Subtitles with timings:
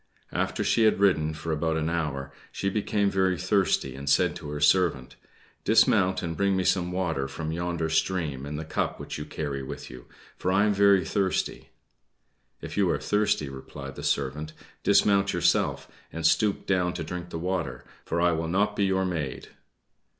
[0.31, 4.49] After she had ridden for about an hour she became very thirsty, and said to
[4.49, 5.15] her servant,
[5.63, 9.61] "Dismount, and bring me some water from yonder stream in the cup which you carry
[9.61, 10.05] with you,
[10.39, 11.69] for I am very thirsty."
[12.61, 17.37] "If you are thirsty," replied the servant, "dismount yourself, and stoop down to drink the
[17.37, 19.49] water, for I will not be your maid!"